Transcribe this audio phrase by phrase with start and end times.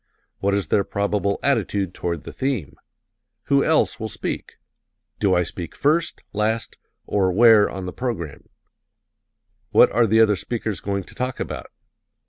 [0.39, 2.75] What is their probable attitude toward the theme?
[3.43, 4.53] Who else will speak?
[5.19, 8.49] Do I speak first, last, or where, on the program?
[9.69, 11.67] What are the other speakers going to talk about?